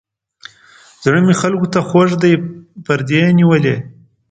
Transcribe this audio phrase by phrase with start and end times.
[1.03, 2.33] زړه مې خلکو ته خوږ دی
[2.85, 3.75] پردي یې نیولي.